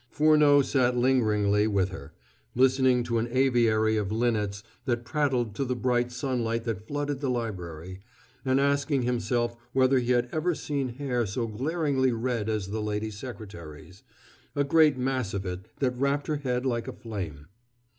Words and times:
Furneaux 0.09 0.63
sat 0.63 0.97
lingeringly 0.97 1.67
with 1.67 1.89
her, 1.89 2.11
listening 2.55 3.03
to 3.03 3.19
an 3.19 3.27
aviary 3.29 3.97
of 3.97 4.11
linnets 4.11 4.63
that 4.85 5.05
prattled 5.05 5.53
to 5.53 5.63
the 5.63 5.75
bright 5.75 6.11
sunlight 6.11 6.63
that 6.63 6.87
flooded 6.87 7.19
the 7.19 7.29
library, 7.29 7.99
and 8.43 8.59
asking 8.59 9.03
himself 9.03 9.55
whether 9.73 9.99
he 9.99 10.11
had 10.11 10.27
ever 10.31 10.55
seen 10.55 10.89
hair 10.95 11.27
so 11.27 11.45
glaringly 11.45 12.11
red 12.11 12.49
as 12.49 12.69
the 12.69 12.81
lady 12.81 13.11
secretary's 13.11 14.01
a 14.55 14.63
great 14.63 14.97
mass 14.97 15.35
of 15.35 15.45
it 15.45 15.67
that 15.77 15.91
wrapped 15.95 16.25
her 16.25 16.37
head 16.37 16.65
like 16.65 16.87
a 16.87 16.93
flame. 16.93 17.45